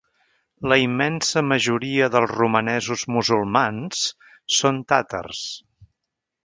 La 0.71 0.77
immensa 0.83 1.43
majoria 1.49 2.07
dels 2.15 2.33
romanesos 2.39 3.05
musulmans 3.17 4.03
són 4.63 4.85
tàtars. 4.95 5.49